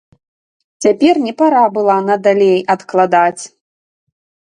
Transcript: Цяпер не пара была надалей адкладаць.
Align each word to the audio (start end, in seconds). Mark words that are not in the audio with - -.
Цяпер 0.85 1.13
не 1.27 1.33
пара 1.43 1.63
была 1.77 1.97
надалей 2.09 2.59
адкладаць. 2.79 3.39